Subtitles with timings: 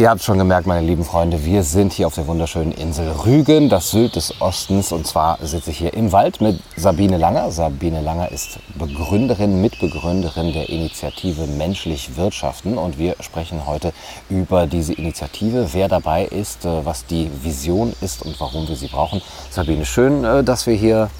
[0.00, 3.68] Ihr habt schon gemerkt, meine lieben Freunde, wir sind hier auf der wunderschönen Insel Rügen,
[3.68, 4.92] das Sylt des Ostens.
[4.92, 7.50] Und zwar sitze ich hier im Wald mit Sabine Langer.
[7.50, 12.78] Sabine Langer ist Begründerin, Mitbegründerin der Initiative Menschlich Wirtschaften.
[12.78, 13.92] Und wir sprechen heute
[14.30, 18.88] über diese Initiative, wer dabei ist, äh, was die Vision ist und warum wir sie
[18.88, 19.20] brauchen.
[19.50, 21.10] Sabine, schön, äh, dass wir hier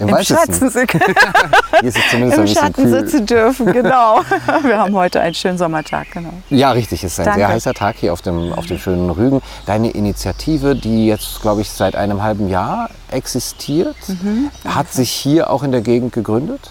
[0.00, 0.54] im, Im Schatten,
[1.82, 4.22] Im Schatten sitzen dürfen, genau.
[4.62, 6.32] Wir haben heute einen schönen Sommertag, genau.
[6.48, 7.04] Ja, richtig.
[7.04, 7.40] Es ist ein Danke.
[7.40, 9.42] sehr heißer Tag hier auf dem, auf dem schönen Rügen.
[9.66, 14.50] Deine Initiative, die jetzt, glaube ich, seit einem halben Jahr existiert, Mhm.
[14.66, 16.70] hat sich hier auch in der Gegend gegründet?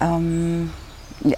[0.00, 0.70] Ähm,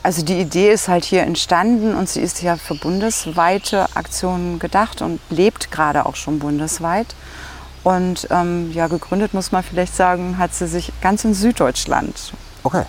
[0.02, 5.02] also die Idee ist halt hier entstanden und sie ist ja für bundesweite Aktionen gedacht
[5.02, 7.06] und lebt gerade auch schon bundesweit.
[7.84, 12.32] Und ähm, ja, gegründet muss man vielleicht sagen, hat sie sich ganz in Süddeutschland.
[12.62, 12.84] Okay.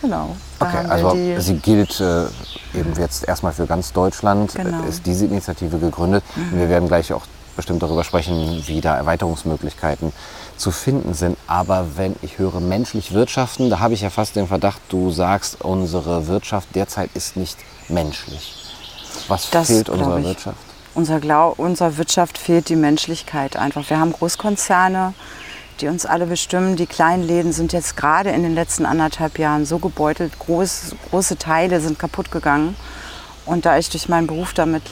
[0.00, 0.36] Genau.
[0.60, 2.26] Okay, also sie gilt äh,
[2.72, 4.84] eben jetzt erstmal für ganz Deutschland, Genau.
[4.84, 6.22] ist diese Initiative gegründet.
[6.36, 7.24] Und wir werden gleich auch
[7.56, 10.12] bestimmt darüber sprechen, wie da Erweiterungsmöglichkeiten
[10.56, 11.36] zu finden sind.
[11.48, 15.62] Aber wenn ich höre menschlich wirtschaften, da habe ich ja fast den Verdacht, du sagst,
[15.64, 18.54] unsere Wirtschaft derzeit ist nicht menschlich.
[19.26, 20.22] Was Das fehlt unserer.
[20.22, 20.58] Wirtschaft?
[20.98, 23.88] Unser Glau unserer Wirtschaft fehlt die Menschlichkeit einfach.
[23.88, 25.14] Wir haben Großkonzerne,
[25.80, 26.74] die uns alle bestimmen.
[26.74, 30.36] Die kleinen Läden sind jetzt gerade in den letzten anderthalb Jahren so gebeutelt.
[30.40, 32.74] Groß, große Teile sind kaputt gegangen.
[33.46, 34.82] Und da ich durch meinen Beruf damit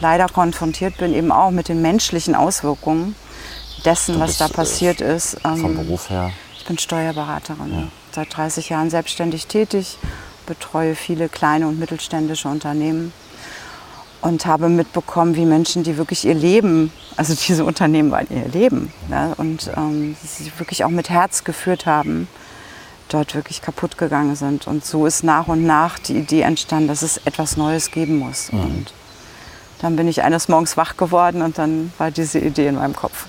[0.00, 3.16] leider konfrontiert bin, eben auch mit den menschlichen Auswirkungen
[3.84, 5.40] dessen, was da äh, passiert ist.
[5.40, 6.30] Vom ähm, Beruf her?
[6.56, 9.98] ich bin Steuerberaterin, seit 30 Jahren selbstständig tätig,
[10.46, 13.12] betreue viele kleine und mittelständische Unternehmen
[14.20, 18.92] und habe mitbekommen, wie Menschen, die wirklich ihr Leben, also diese Unternehmen waren ihr Leben
[19.08, 22.28] ne, und ähm, sie wirklich auch mit Herz geführt haben,
[23.08, 24.66] dort wirklich kaputt gegangen sind.
[24.66, 28.50] Und so ist nach und nach die Idee entstanden, dass es etwas Neues geben muss.
[28.50, 28.92] Und
[29.80, 33.26] dann bin ich eines Morgens wach geworden und dann war diese Idee in meinem Kopf.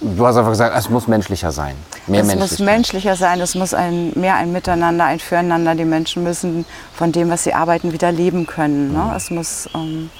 [0.00, 1.76] Du hast einfach gesagt, es muss menschlicher sein.
[2.06, 5.74] Mehr es muss menschlicher sein, es muss ein, mehr ein Miteinander, ein Füreinander.
[5.74, 6.64] Die Menschen müssen
[6.94, 8.88] von dem, was sie arbeiten, wieder leben können.
[8.88, 8.94] Mhm.
[8.94, 9.12] Ne?
[9.16, 10.10] Es muss ähm,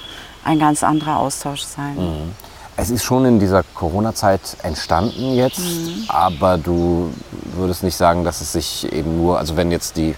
[0.45, 1.95] ein ganz anderer Austausch sein.
[1.95, 2.31] Mhm.
[2.75, 6.05] Es ist schon in dieser Corona-Zeit entstanden jetzt, Mhm.
[6.07, 7.13] aber du
[7.55, 10.15] würdest nicht sagen, dass es sich eben nur, also wenn jetzt die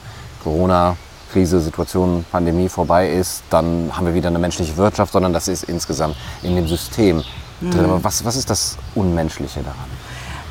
[1.35, 5.63] Corona-Krise, Situation, Pandemie vorbei ist, dann haben wir wieder eine menschliche Wirtschaft, sondern das ist
[5.63, 7.23] insgesamt in dem System
[7.61, 7.71] Mhm.
[7.71, 7.85] drin.
[7.85, 9.89] Aber was, was ist das Unmenschliche daran?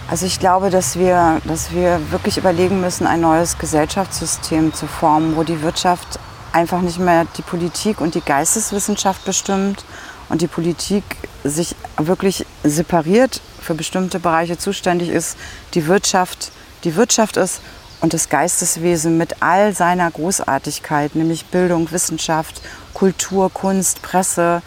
[0.09, 5.37] Also ich glaube, dass wir, dass wir wirklich überlegen müssen, ein neues Gesellschaftssystem zu formen,
[5.37, 6.19] wo die Wirtschaft
[6.53, 9.85] einfach nicht mehr die Politik und die Geisteswissenschaft bestimmt
[10.29, 11.05] und die Politik
[11.43, 15.37] sich wirklich separiert für bestimmte Bereiche zuständig ist,
[15.73, 16.53] die Wirtschaft
[16.85, 17.61] die Wirtschaft ist
[18.05, 22.61] und das Geisteswesen mit all seiner Großartigkeit, nämlich Bildung, Wissenschaft,
[22.93, 24.61] Kultur, Kunst, Presse,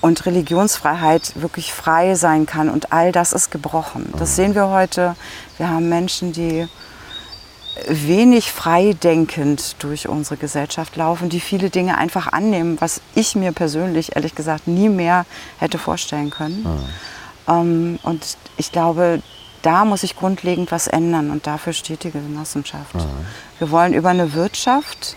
[0.00, 2.68] und Religionsfreiheit wirklich frei sein kann.
[2.70, 4.12] Und all das ist gebrochen.
[4.16, 5.16] Das sehen wir heute.
[5.58, 6.68] Wir haben Menschen, die
[7.88, 14.14] wenig freidenkend durch unsere Gesellschaft laufen, die viele Dinge einfach annehmen, was ich mir persönlich
[14.14, 15.26] ehrlich gesagt nie mehr
[15.58, 16.64] hätte vorstellen können.
[17.48, 19.20] Ähm, und ich glaube,
[19.62, 22.94] da muss sich grundlegend was ändern und dafür steht die Genossenschaft.
[23.58, 25.16] Wir wollen über eine Wirtschaft,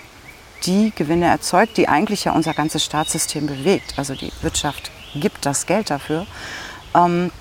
[0.66, 3.96] die Gewinne erzeugt, die eigentlich ja unser ganzes Staatssystem bewegt.
[3.98, 6.26] Also die Wirtschaft gibt das Geld dafür.
[6.94, 7.32] Ähm,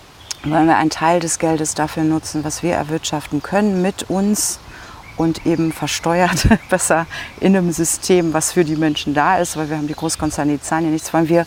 [0.43, 4.59] wollen wir einen Teil des Geldes dafür nutzen, was wir erwirtschaften können mit uns
[5.17, 7.07] und eben versteuert besser
[7.41, 10.61] in einem System, was für die Menschen da ist, weil wir haben die Großkonzerne, die
[10.61, 11.47] zahlen ja nichts, wollen wir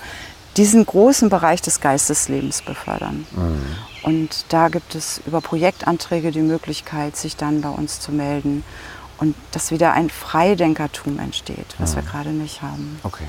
[0.55, 3.27] diesen großen Bereich des Geisteslebens befördern.
[4.03, 8.63] Und da gibt es über Projektanträge die Möglichkeit, sich dann bei uns zu melden
[9.17, 12.99] und dass wieder ein Freidenkertum entsteht, was wir gerade nicht haben.
[13.03, 13.25] Okay.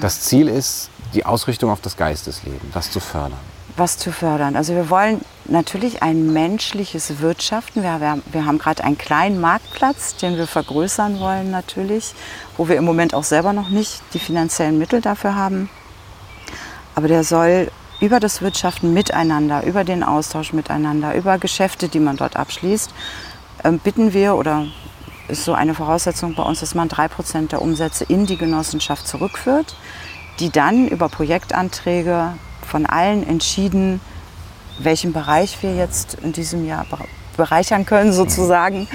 [0.00, 3.38] Das Ziel ist die Ausrichtung auf das Geistesleben, das zu fördern.
[3.76, 4.54] was zu fördern.
[4.56, 7.82] Also wir wollen natürlich ein menschliches Wirtschaften.
[7.82, 12.14] Wir, wir, wir haben gerade einen kleinen Marktplatz, den wir vergrößern wollen natürlich,
[12.58, 15.70] wo wir im Moment auch selber noch nicht die finanziellen Mittel dafür haben.
[16.94, 17.70] Aber der soll
[18.02, 22.90] über das Wirtschaften miteinander, über den Austausch miteinander, über Geschäfte, die man dort abschließt,
[23.62, 24.66] ähm, bitten wir oder
[25.28, 29.06] ist so eine Voraussetzung bei uns, dass man drei Prozent der Umsätze in die Genossenschaft
[29.06, 29.76] zurückführt,
[30.40, 32.32] die dann über Projektanträge
[32.66, 34.00] von allen entschieden,
[34.80, 37.06] welchen Bereich wir jetzt in diesem Jahr bere-
[37.36, 38.88] bereichern können sozusagen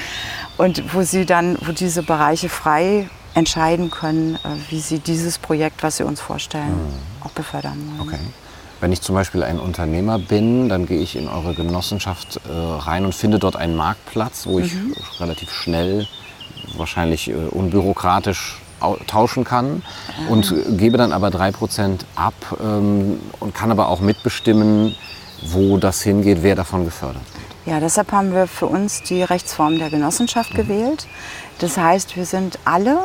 [0.58, 5.82] und wo sie dann, wo diese Bereiche frei entscheiden können, äh, wie sie dieses Projekt,
[5.82, 6.76] was sie uns vorstellen,
[7.24, 8.10] auch befördern wollen.
[8.10, 8.20] Okay.
[8.80, 13.06] Wenn ich zum Beispiel ein Unternehmer bin, dann gehe ich in eure Genossenschaft äh, rein
[13.06, 14.74] und finde dort einen Marktplatz, wo ich
[15.20, 16.08] relativ schnell,
[16.76, 18.62] wahrscheinlich äh, unbürokratisch
[19.08, 19.82] tauschen kann
[20.30, 24.96] und gebe dann aber 3% ab ähm, und kann aber auch mitbestimmen,
[25.42, 27.74] wo das hingeht, wer davon gefördert wird.
[27.74, 30.58] Ja, deshalb haben wir für uns die Rechtsform der Genossenschaft mhm.
[30.58, 31.08] gewählt.
[31.60, 32.98] Das heißt, wir sind alle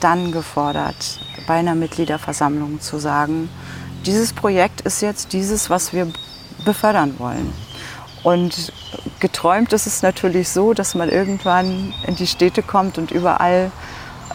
[0.00, 3.48] dann gefordert, bei einer Mitgliederversammlung zu sagen,
[4.08, 6.10] dieses Projekt ist jetzt dieses, was wir
[6.64, 7.52] befördern wollen.
[8.22, 8.72] Und
[9.20, 13.70] geträumt ist es natürlich so, dass man irgendwann in die Städte kommt und überall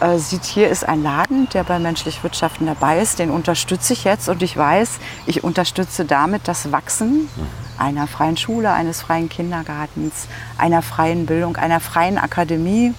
[0.00, 4.04] äh, sieht, hier ist ein Laden, der bei menschlich Wirtschaften dabei ist, den unterstütze ich
[4.04, 7.28] jetzt und ich weiß, ich unterstütze damit das Wachsen
[7.76, 12.94] einer freien Schule, eines freien Kindergartens, einer freien Bildung, einer freien Akademie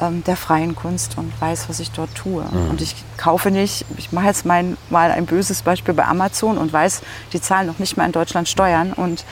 [0.00, 2.44] ähm, der freien Kunst und weiß, was ich dort tue.
[2.44, 2.70] Mhm.
[2.70, 6.72] Und ich kaufe nicht, ich mache jetzt mein, mal ein böses Beispiel bei Amazon und
[6.72, 7.02] weiß,
[7.32, 8.92] die zahlen noch nicht mal in Deutschland Steuern.
[8.92, 9.24] Und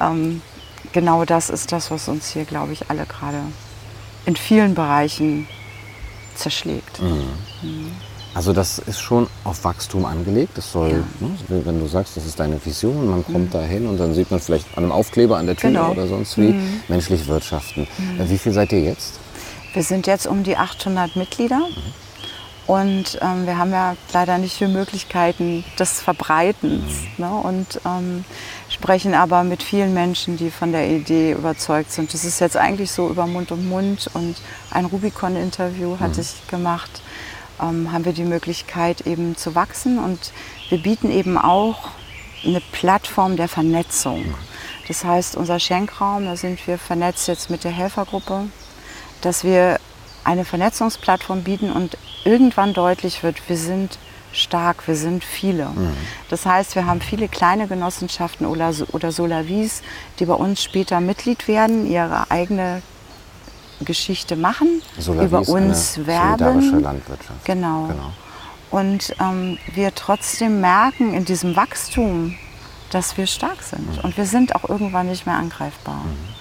[0.00, 0.42] ähm,
[0.92, 3.38] genau das ist das, was uns hier, glaube ich, alle gerade
[4.26, 5.46] in vielen Bereichen
[6.34, 7.00] zerschlägt.
[7.00, 7.28] Mhm.
[7.62, 7.92] Mhm.
[8.32, 10.56] Also das ist schon auf Wachstum angelegt.
[10.56, 11.26] Das soll, ja.
[11.26, 13.50] ne, wenn du sagst, das ist deine Vision, man kommt mhm.
[13.50, 15.90] da hin und dann sieht man vielleicht an einem Aufkleber an der Tür genau.
[15.90, 16.82] oder sonst wie, mhm.
[16.88, 17.88] menschlich wirtschaften.
[17.98, 18.30] Mhm.
[18.30, 19.18] Wie viel seid ihr jetzt?
[19.72, 21.58] Wir sind jetzt um die 800 Mitglieder.
[21.58, 21.94] Mhm.
[22.66, 26.92] Und ähm, wir haben ja leider nicht viele Möglichkeiten des Verbreitens.
[27.16, 27.24] Mhm.
[27.24, 27.30] Ne?
[27.30, 28.24] Und ähm,
[28.68, 32.14] sprechen aber mit vielen Menschen, die von der Idee überzeugt sind.
[32.14, 34.08] Das ist jetzt eigentlich so über Mund und Mund.
[34.14, 34.36] Und
[34.70, 36.20] ein Rubicon-Interview hatte mhm.
[36.20, 37.02] ich gemacht.
[37.60, 39.98] Ähm, haben wir die Möglichkeit eben zu wachsen.
[39.98, 40.32] Und
[40.68, 41.90] wir bieten eben auch
[42.44, 44.20] eine Plattform der Vernetzung.
[44.20, 44.34] Mhm.
[44.86, 48.46] Das heißt, unser Schenkraum, da sind wir vernetzt jetzt mit der Helfergruppe,
[49.20, 49.78] dass wir
[50.24, 53.98] eine Vernetzungsplattform bieten und irgendwann deutlich wird, wir sind
[54.32, 55.66] stark, wir sind viele.
[55.66, 55.96] Mhm.
[56.28, 59.82] Das heißt, wir haben viele kleine Genossenschaften oder, oder Solavis,
[60.18, 62.82] die bei uns später Mitglied werden, ihre eigene
[63.80, 66.80] Geschichte machen, Solavis über uns eine werben.
[66.80, 67.44] Landwirtschaft.
[67.44, 67.86] Genau.
[67.88, 68.12] genau.
[68.70, 72.36] Und ähm, wir trotzdem merken in diesem Wachstum,
[72.90, 73.96] dass wir stark sind.
[73.96, 74.04] Mhm.
[74.04, 76.04] Und wir sind auch irgendwann nicht mehr angreifbar.
[76.04, 76.39] Mhm.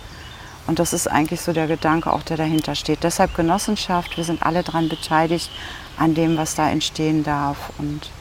[0.69, 3.03] Und das ist eigentlich so der Gedanke auch, der dahinter steht.
[3.03, 5.49] Deshalb Genossenschaft, wir sind alle daran beteiligt
[5.97, 8.11] an dem, was da entstehen darf und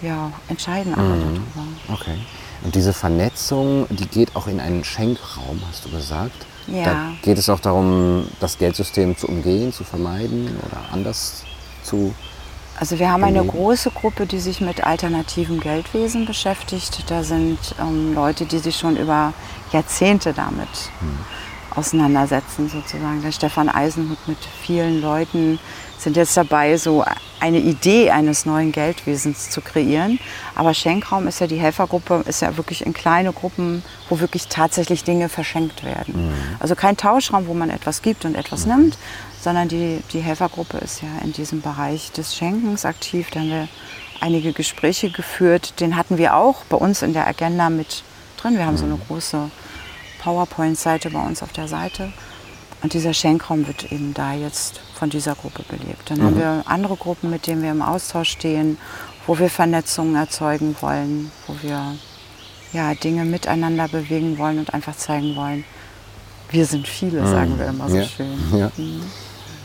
[0.00, 1.20] ja, entscheiden alle mhm.
[1.20, 1.68] darüber.
[1.92, 2.16] Okay.
[2.62, 6.46] Und diese Vernetzung, die geht auch in einen Schenkraum, hast du gesagt?
[6.68, 6.84] Ja.
[6.84, 11.44] Da geht es auch darum, das Geldsystem zu umgehen, zu vermeiden oder anders
[11.82, 12.14] zu
[12.78, 17.04] also wir haben eine große Gruppe, die sich mit alternativem Geldwesen beschäftigt.
[17.08, 19.34] Da sind ähm, Leute, die sich schon über
[19.72, 20.68] Jahrzehnte damit
[20.98, 21.18] hm.
[21.76, 23.22] Auseinandersetzen, sozusagen.
[23.22, 25.58] Der Stefan Eisenhut mit vielen Leuten
[25.98, 27.04] sind jetzt dabei, so
[27.40, 30.18] eine Idee eines neuen Geldwesens zu kreieren.
[30.54, 35.04] Aber Schenkraum ist ja die Helfergruppe, ist ja wirklich in kleine Gruppen, wo wirklich tatsächlich
[35.04, 36.26] Dinge verschenkt werden.
[36.26, 36.34] Mhm.
[36.58, 38.76] Also kein Tauschraum, wo man etwas gibt und etwas mhm.
[38.76, 38.98] nimmt,
[39.40, 43.30] sondern die, die Helfergruppe ist ja in diesem Bereich des Schenkens aktiv.
[43.30, 43.68] Da haben wir
[44.20, 45.80] einige Gespräche geführt.
[45.80, 48.02] Den hatten wir auch bei uns in der Agenda mit
[48.40, 48.56] drin.
[48.56, 49.02] Wir haben so eine mhm.
[49.08, 49.50] große
[50.22, 52.12] PowerPoint-Seite bei uns auf der Seite.
[52.82, 56.10] Und dieser Schenkraum wird eben da jetzt von dieser Gruppe belebt.
[56.10, 56.24] Dann mhm.
[56.24, 58.78] haben wir andere Gruppen, mit denen wir im Austausch stehen,
[59.26, 61.96] wo wir Vernetzungen erzeugen wollen, wo wir
[62.72, 65.64] ja, Dinge miteinander bewegen wollen und einfach zeigen wollen,
[66.50, 67.30] wir sind viele, mhm.
[67.30, 68.04] sagen wir immer so ja.
[68.04, 68.38] schön.
[68.56, 68.70] Ja.
[68.76, 69.02] Mhm.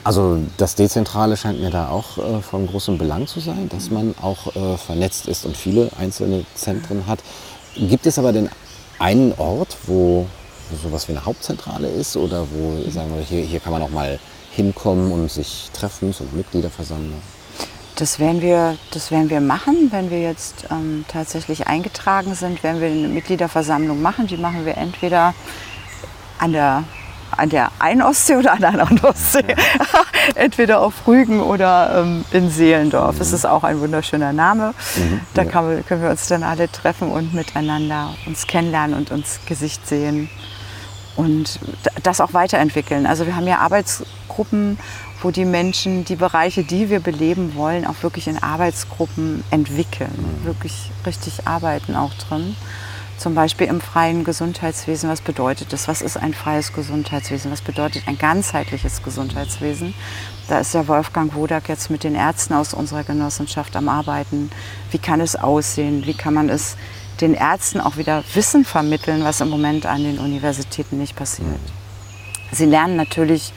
[0.03, 4.15] Also das Dezentrale scheint mir da auch äh, von großem Belang zu sein, dass man
[4.21, 7.19] auch äh, vernetzt ist und viele einzelne Zentren hat.
[7.75, 8.49] Gibt es aber denn
[8.99, 10.27] einen Ort, wo,
[10.69, 13.89] wo sowas wie eine Hauptzentrale ist oder wo, sagen wir, hier, hier kann man auch
[13.89, 14.19] mal
[14.51, 17.21] hinkommen und sich treffen, so Mitgliederversammlung?
[17.95, 22.79] Das werden wir, das werden wir machen, wenn wir jetzt ähm, tatsächlich eingetragen sind, werden
[22.79, 24.27] wir eine Mitgliederversammlung machen.
[24.27, 25.33] Die machen wir entweder
[26.37, 26.83] an der
[27.35, 29.43] an der einen Ostsee oder an der anderen Ostsee.
[30.35, 33.15] Entweder auf Rügen oder ähm, in Seelendorf.
[33.15, 33.19] Mhm.
[33.19, 34.73] Das ist auch ein wunderschöner Name.
[34.95, 35.21] Mhm.
[35.33, 35.49] Da ja.
[35.49, 40.29] können wir uns dann alle treffen und miteinander uns kennenlernen und uns Gesicht sehen
[41.17, 41.59] und
[42.03, 43.05] das auch weiterentwickeln.
[43.05, 44.77] Also wir haben ja Arbeitsgruppen,
[45.21, 50.45] wo die Menschen die Bereiche, die wir beleben wollen, auch wirklich in Arbeitsgruppen entwickeln, mhm.
[50.45, 52.55] wirklich richtig arbeiten auch drin.
[53.17, 55.09] Zum Beispiel im freien Gesundheitswesen.
[55.09, 55.87] Was bedeutet das?
[55.87, 57.51] Was ist ein freies Gesundheitswesen?
[57.51, 59.95] Was bedeutet ein ganzheitliches Gesundheitswesen?
[60.47, 64.51] Da ist der Wolfgang Wodak jetzt mit den Ärzten aus unserer Genossenschaft am Arbeiten.
[64.91, 66.05] Wie kann es aussehen?
[66.05, 66.77] Wie kann man es
[67.21, 71.47] den Ärzten auch wieder Wissen vermitteln, was im Moment an den Universitäten nicht passiert?
[72.51, 73.53] Sie lernen natürlich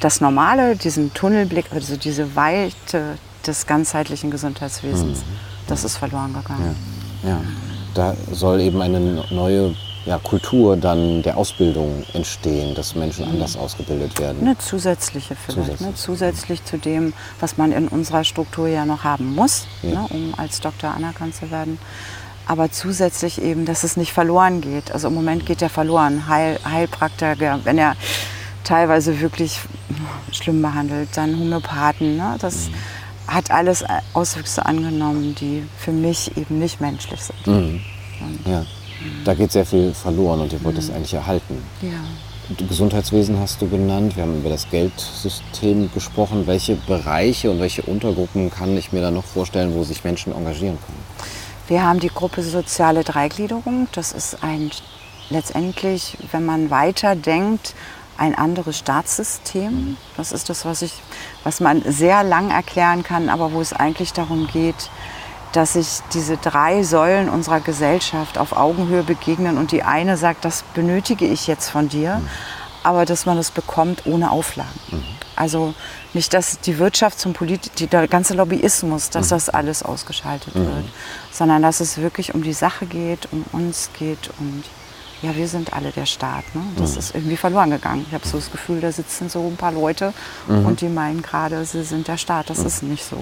[0.00, 5.20] das Normale, diesen Tunnelblick, also diese Weite des ganzheitlichen Gesundheitswesens.
[5.20, 5.38] Mhm.
[5.66, 6.76] Das ist verloren gegangen.
[7.22, 7.30] Ja.
[7.30, 7.40] ja
[7.94, 14.18] da soll eben eine neue ja, Kultur dann der Ausbildung entstehen, dass Menschen anders ausgebildet
[14.18, 14.42] werden?
[14.42, 15.88] Eine zusätzliche vielleicht, Zusätzlich.
[15.88, 15.94] Ne?
[15.94, 20.02] zusätzlich zu dem, was man in unserer Struktur ja noch haben muss, Ja.
[20.02, 20.06] ne?
[20.10, 21.78] um als Doktor anerkannt zu werden.
[22.46, 24.92] Aber zusätzlich eben, dass es nicht verloren geht.
[24.92, 26.28] Also im Moment geht er verloren.
[26.28, 27.96] Heil, Heilpraktiker, wenn er
[28.64, 29.60] teilweise wirklich
[30.32, 32.16] schlimm behandelt, dann Homöopathen.
[32.16, 32.36] Ne?
[32.40, 32.70] Das
[33.26, 37.46] hat alles Auswüchse angenommen, die für mich eben nicht menschlich sind.
[37.46, 37.80] Mhm.
[38.44, 38.64] Ja.
[39.24, 41.62] Da geht sehr viel verloren und ihr wollt das eigentlich erhalten.
[41.82, 41.88] Ja.
[42.68, 44.16] Gesundheitswesen hast du genannt.
[44.16, 46.46] Wir haben über das Geldsystem gesprochen.
[46.46, 50.78] Welche Bereiche und welche Untergruppen kann ich mir da noch vorstellen, wo sich Menschen engagieren
[50.84, 51.03] können?
[51.66, 53.88] Wir haben die Gruppe Soziale Dreigliederung.
[53.92, 54.70] Das ist ein
[55.30, 57.74] letztendlich, wenn man weiter denkt,
[58.18, 59.96] ein anderes Staatssystem.
[60.18, 60.92] Das ist das, was, ich,
[61.42, 64.90] was man sehr lang erklären kann, aber wo es eigentlich darum geht,
[65.52, 70.64] dass sich diese drei Säulen unserer Gesellschaft auf Augenhöhe begegnen und die eine sagt, das
[70.74, 72.20] benötige ich jetzt von dir,
[72.84, 74.78] aber dass man es bekommt ohne Auflagen.
[75.36, 75.74] Also
[76.12, 80.84] nicht, dass die Wirtschaft zum Polit die, der ganze Lobbyismus, dass das alles ausgeschaltet wird,
[81.32, 84.62] sondern dass es wirklich um die Sache geht, um uns geht und
[85.22, 86.44] ja, wir sind alle der Staat.
[86.54, 86.62] Ne?
[86.76, 88.04] Das ist irgendwie verloren gegangen.
[88.06, 90.12] Ich habe so das Gefühl, da sitzen so ein paar Leute
[90.46, 92.50] und die meinen gerade, sie sind der Staat.
[92.50, 93.16] Das ist nicht so.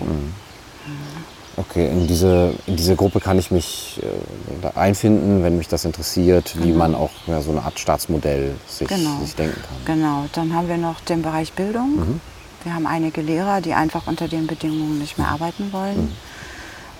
[1.56, 6.54] Okay, in diese, in diese Gruppe kann ich mich äh, einfinden, wenn mich das interessiert,
[6.62, 9.20] wie man auch ja, so eine Art Staatsmodell sich, Genau.
[9.20, 9.96] sich denken kann.
[9.96, 12.20] Genau, dann haben wir noch den Bereich Bildung.
[12.64, 16.12] Wir haben einige Lehrer, die einfach unter den Bedingungen nicht mehr arbeiten wollen.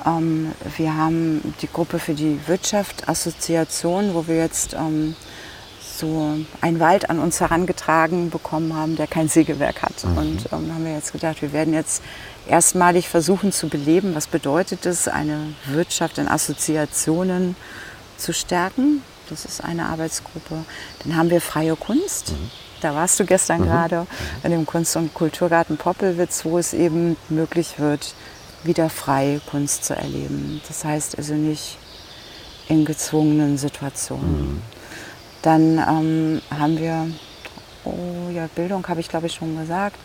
[0.04, 5.14] Ähm, wir haben die Gruppe für die Wirtschaft, Assoziation, wo wir jetzt ähm,
[6.02, 10.04] so einen Wald an uns herangetragen bekommen haben, der kein Sägewerk hat.
[10.04, 12.02] Und ähm, haben wir jetzt gedacht, wir werden jetzt
[12.48, 17.54] erstmalig versuchen zu beleben, was bedeutet es, eine Wirtschaft in Assoziationen
[18.18, 19.02] zu stärken.
[19.30, 20.64] Das ist eine Arbeitsgruppe.
[21.04, 22.34] Dann haben wir freie Kunst.
[22.80, 24.08] Da warst du gestern gerade
[24.42, 28.14] in dem Kunst- und Kulturgarten Poppelwitz, wo es eben möglich wird,
[28.64, 30.60] wieder frei Kunst zu erleben.
[30.66, 31.78] Das heißt also nicht
[32.68, 34.62] in gezwungenen Situationen.
[35.42, 37.08] Dann ähm, haben wir,
[37.84, 39.96] oh ja, Bildung habe ich glaube ich schon gesagt.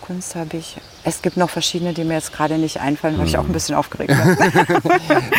[0.00, 0.76] Kunst habe ich.
[1.04, 3.74] Es gibt noch verschiedene, die mir jetzt gerade nicht einfallen, weil ich auch ein bisschen
[3.74, 4.18] aufgeregt bin.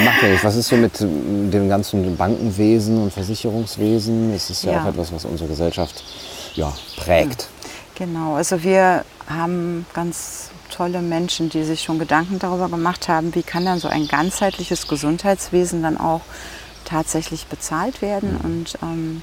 [0.05, 0.43] Macht ja nichts.
[0.43, 4.31] Was ist so mit dem ganzen Bankenwesen und Versicherungswesen?
[4.35, 4.83] Es ist ja, Ja.
[4.83, 6.03] auch etwas, was unsere Gesellschaft
[6.53, 7.47] ja, prägt.
[7.95, 13.43] Genau, also wir haben ganz tolle Menschen, die sich schon Gedanken darüber gemacht haben, wie
[13.43, 16.21] kann dann so ein ganzheitliches Gesundheitswesen dann auch
[16.89, 18.37] tatsächlich bezahlt werden.
[18.37, 19.21] Und ähm,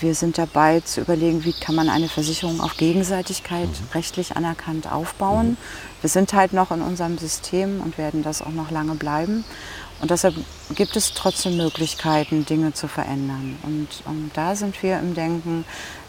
[0.00, 5.56] wir sind dabei zu überlegen, wie kann man eine Versicherung auf Gegenseitigkeit rechtlich anerkannt aufbauen.
[6.00, 9.44] Wir sind halt noch in unserem System und werden das auch noch lange bleiben.
[10.00, 10.34] Und deshalb
[10.74, 13.56] gibt es trotzdem Möglichkeiten, Dinge zu verändern.
[13.62, 15.64] Und ähm, da sind wir im Denken,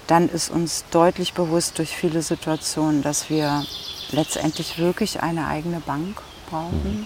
[0.08, 3.64] dann ist uns deutlich bewusst durch viele Situationen, dass wir
[4.12, 7.06] letztendlich wirklich eine eigene Bank brauchen,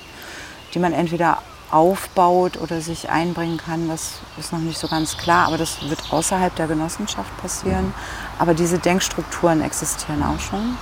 [0.74, 3.88] die man entweder aufbaut oder sich einbringen kann.
[3.88, 7.93] Das ist noch nicht so ganz klar, aber das wird außerhalb der Genossenschaft passieren.
[8.39, 10.77] Aber diese Denkstrukturen existieren auch schon.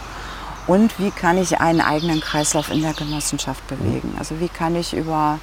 [0.68, 4.16] Und wie kann ich einen eigenen Kreislauf in der Genossenschaft bewegen?
[4.18, 5.40] Also wie kann ich über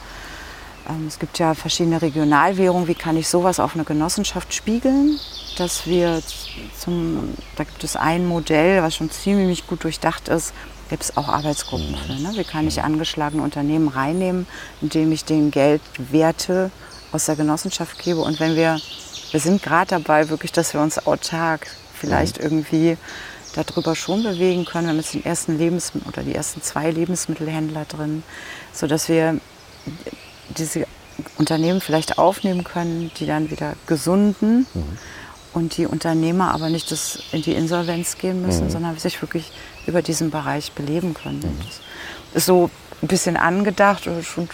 [0.89, 2.89] ähm, Es gibt ja verschiedene Regionalwährungen.
[2.89, 5.19] Wie kann ich sowas auf eine Genossenschaft spiegeln?
[5.59, 6.23] Dass wir
[6.79, 10.53] zum, da gibt es ein Modell, was schon ziemlich gut durchdacht ist,
[10.93, 12.13] gibt es auch Arbeitsgruppen für.
[12.13, 12.33] Ne?
[12.35, 14.47] Wie kann ich angeschlagene Unternehmen reinnehmen,
[14.83, 16.71] indem ich denen Geldwerte
[17.13, 18.21] aus der Genossenschaft gebe?
[18.21, 18.79] Und wenn wir,
[19.31, 22.99] wir sind gerade dabei, wirklich, dass wir uns autark vielleicht irgendwie
[23.55, 24.85] darüber schon bewegen können.
[24.85, 28.23] Wir haben jetzt den ersten Lebensmittel oder die ersten zwei Lebensmittelhändler drin,
[28.75, 29.41] sodass wir
[30.59, 30.87] diese
[31.39, 34.67] Unternehmen vielleicht aufnehmen können, die dann wieder gesunden
[35.55, 39.53] und die Unternehmer aber nicht das in die Insolvenz gehen müssen, sondern sich wirklich
[39.87, 41.41] über diesen Bereich beleben können.
[42.33, 42.71] Das ist so
[43.03, 44.49] ein bisschen angedacht oder schon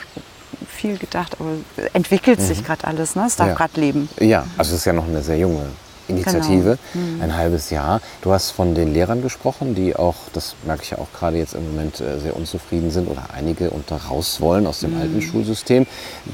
[0.68, 1.50] viel gedacht, aber
[1.92, 3.14] entwickelt sich gerade alles.
[3.14, 3.24] Ne?
[3.26, 3.54] Es darf Ja.
[3.54, 4.08] gerade leben.
[4.20, 5.66] Ja, also es ist ja noch eine sehr junge
[6.08, 6.78] Initiative,
[7.20, 8.00] ein halbes Jahr.
[8.22, 11.54] Du hast von den Lehrern gesprochen, die auch, das merke ich ja auch gerade jetzt
[11.54, 15.86] im Moment, äh, sehr unzufrieden sind oder einige unter raus wollen aus dem alten Schulsystem.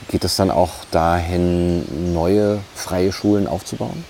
[0.09, 4.05] Geht es dann auch dahin, neue freie Schulen aufzubauen?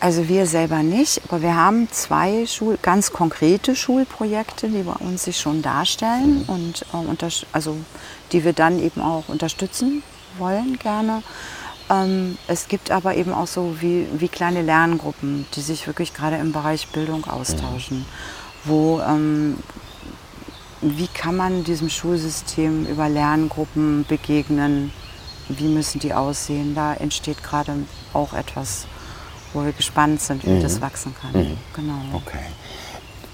[0.00, 5.24] Also wir selber nicht, aber wir haben zwei Schul ganz konkrete Schulprojekte, die bei uns
[5.24, 7.16] sich schon darstellen und ähm,
[7.52, 7.76] also
[8.32, 10.02] die wir dann eben auch unterstützen
[10.38, 11.22] wollen gerne.
[11.90, 16.36] Ähm, es gibt aber eben auch so wie, wie kleine Lerngruppen, die sich wirklich gerade
[16.36, 18.06] im Bereich Bildung austauschen,
[18.64, 19.58] wo ähm,
[20.80, 24.92] wie kann man diesem Schulsystem über Lerngruppen begegnen,
[25.50, 26.74] wie müssen die aussehen.
[26.74, 27.74] Da entsteht gerade
[28.14, 28.86] auch etwas,
[29.52, 30.62] wo wir gespannt sind, wie Mhm.
[30.62, 31.56] das wachsen kann.
[31.74, 31.94] Genau.
[32.12, 32.38] Okay.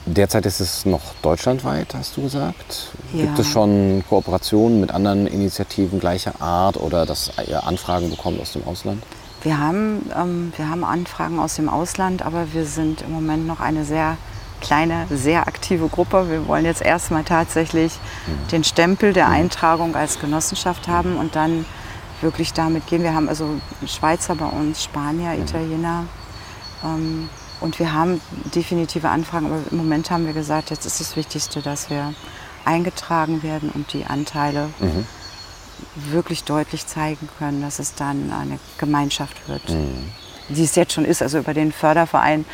[0.09, 2.93] Derzeit ist es noch deutschlandweit, hast du gesagt.
[3.13, 3.43] Gibt Ja.
[3.43, 8.65] es schon Kooperationen mit anderen Initiativen gleicher Art oder dass ihr Anfragen bekommt aus dem
[8.67, 9.03] Ausland?
[9.43, 13.59] Wir haben, ähm, wir haben Anfragen aus dem Ausland, aber wir sind im Moment noch
[13.61, 14.17] eine sehr
[14.61, 16.31] kleine, sehr aktive Gruppe.
[16.31, 17.93] Wir wollen jetzt erstmal tatsächlich
[18.53, 21.67] den Stempel der Eintragung als Genossenschaft haben und dann
[22.21, 23.03] wirklich damit gehen.
[23.03, 26.05] Wir haben also Schweizer bei uns, Spanier, Italiener.
[26.85, 27.29] Ähm,
[27.61, 28.21] und wir haben
[28.55, 32.13] definitive Anfragen, aber im Moment haben wir gesagt, jetzt ist das Wichtigste, dass wir
[32.67, 34.69] eingetragen werden und die Anteile
[35.95, 39.63] wirklich deutlich zeigen können, dass es dann eine Gemeinschaft wird,
[40.49, 41.23] die es jetzt schon ist.
[41.23, 42.45] Also über den Förderverein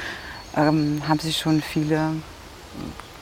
[0.57, 2.11] ähm, haben sich schon viele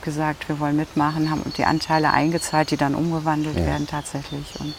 [0.01, 3.65] gesagt, wir wollen mitmachen, haben die Anteile eingezahlt, die dann umgewandelt Ja.
[3.65, 4.59] werden tatsächlich.
[4.59, 4.73] Und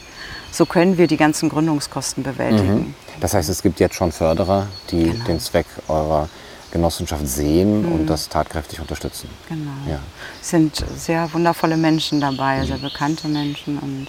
[0.50, 2.94] so können wir die ganzen Gründungskosten bewältigen.
[3.20, 5.24] Das heißt, es gibt jetzt schon Förderer, die Genau.
[5.24, 6.28] den Zweck eurer
[6.70, 9.28] Genossenschaft sehen und das tatkräftig unterstützen.
[9.48, 9.70] Genau.
[9.88, 9.98] Ja.
[10.40, 14.06] Es sind sehr wundervolle Menschen dabei, sehr bekannte Menschen und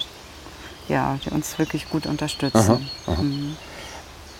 [0.88, 2.88] ja, die uns wirklich gut unterstützen.
[3.06, 3.56] Mhm.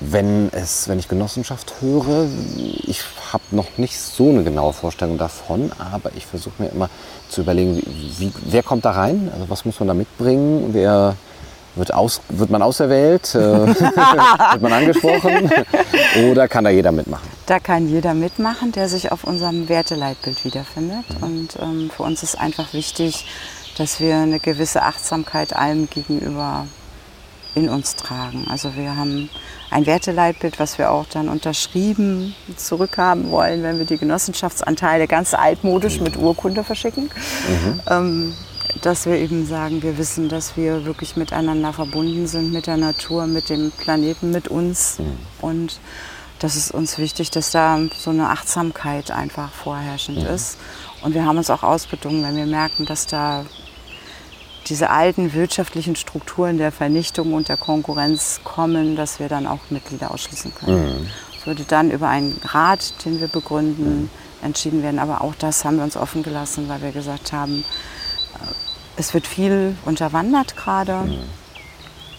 [0.00, 2.26] Wenn, es, wenn ich Genossenschaft höre,
[2.56, 3.02] ich
[3.34, 6.88] habe noch nicht so eine genaue Vorstellung davon, aber ich versuche mir immer
[7.28, 9.28] zu überlegen, wie, wie, wer kommt da rein?
[9.34, 10.68] Also was muss man da mitbringen?
[10.72, 11.16] Wer
[11.74, 13.34] wird, aus, wird man auserwählt?
[13.34, 15.50] Äh, wird man angesprochen?
[16.30, 17.28] Oder kann da jeder mitmachen?
[17.46, 21.04] Da kann jeder mitmachen, der sich auf unserem Werteleitbild wiederfindet.
[21.20, 23.26] Und ähm, für uns ist einfach wichtig,
[23.76, 26.66] dass wir eine gewisse Achtsamkeit allem gegenüber
[27.56, 28.46] in uns tragen.
[28.48, 29.28] Also wir haben
[29.74, 36.00] ein Werteleitbild, was wir auch dann unterschrieben zurückhaben wollen, wenn wir die Genossenschaftsanteile ganz altmodisch
[36.00, 37.10] mit Urkunde verschicken.
[37.90, 38.34] Ähm,
[38.82, 43.26] dass wir eben sagen, wir wissen, dass wir wirklich miteinander verbunden sind, mit der Natur,
[43.26, 44.98] mit dem Planeten, mit uns.
[45.40, 45.80] Und
[46.38, 50.58] das ist uns wichtig, dass da so eine Achtsamkeit einfach vorherrschend ist.
[51.02, 53.44] Und wir haben uns auch ausbedungen, wenn wir merken, dass da
[54.66, 60.10] diese alten wirtschaftlichen Strukturen der Vernichtung und der Konkurrenz kommen, dass wir dann auch Mitglieder
[60.10, 61.10] ausschließen können.
[61.38, 64.10] Es würde dann über einen Rat, den wir begründen,
[64.42, 64.98] entschieden werden.
[64.98, 67.64] Aber auch das haben wir uns offen gelassen, weil wir gesagt haben,
[68.34, 68.46] äh,
[68.96, 71.18] es wird viel unterwandert gerade.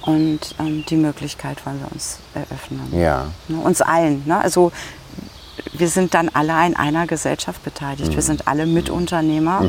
[0.04, 2.88] Und ähm, die Möglichkeit wollen wir uns eröffnen.
[2.94, 3.28] Ja.
[3.48, 4.22] Ne, Uns allen.
[4.26, 4.40] Ne?
[4.40, 4.72] Also
[5.74, 8.12] wir sind dann alle in einer Gesellschaft beteiligt.
[8.12, 8.16] Mhm.
[8.16, 9.64] Wir sind alle Mitunternehmer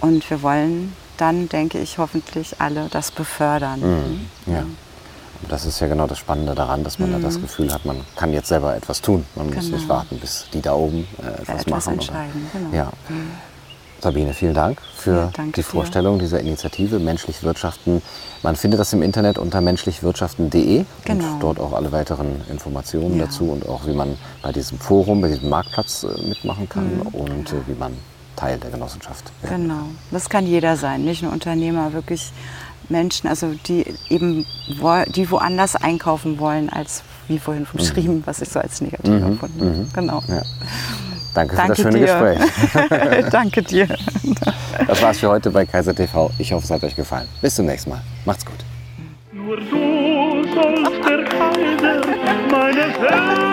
[0.00, 3.80] und wir wollen dann, denke ich, hoffentlich alle das befördern.
[3.80, 4.52] Mhm.
[4.52, 4.60] Ja.
[4.60, 8.00] Und das ist ja genau das Spannende daran, dass man da das Gefühl hat, man
[8.16, 9.24] kann jetzt selber etwas tun.
[9.34, 9.60] Man muss Mhm.
[9.60, 9.76] Genau.
[9.76, 11.82] nicht warten, bis die da oben äh, etwas, etwas machen.
[11.86, 12.68] oder- entscheiden, genau.
[12.68, 12.74] Mhm.
[12.74, 12.92] Ja.
[14.00, 15.64] Sabine, vielen Dank für Ja, die dir.
[15.64, 18.02] Vorstellung dieser Initiative Menschlich Wirtschaften.
[18.42, 21.24] Man findet das im Internet unter menschlichwirtschaften.de Genau.
[21.32, 23.24] und dort auch alle weiteren Informationen Ja.
[23.24, 27.50] dazu und auch wie man bei diesem Forum, bei diesem Marktplatz äh, mitmachen kann und
[27.50, 27.96] äh, wie man
[28.36, 29.52] Teil der Genossenschaft wird.
[29.52, 29.86] Genau.
[30.10, 32.32] Das kann jeder sein, nicht nur Unternehmer, wirklich
[32.88, 34.44] Menschen, also die eben
[34.78, 39.60] wo- die woanders einkaufen wollen, als wie vorhin beschrieben, was ich so als negativ empfunden
[39.60, 39.86] habe.
[39.94, 40.22] Genau.
[40.28, 40.42] Ja.
[41.34, 42.38] Danke, Danke für das schöne dir.
[43.00, 43.24] Gespräch.
[43.30, 43.88] Danke dir.
[44.88, 46.30] Das war's für heute bei Kaiser TV.
[46.36, 47.28] Ich hoffe, es hat euch gefallen.
[47.40, 48.00] Bis zum nächsten Mal.
[48.24, 48.56] Macht's gut.
[49.32, 52.00] Nur du sollst der Kaiser
[52.50, 53.43] meiner Welt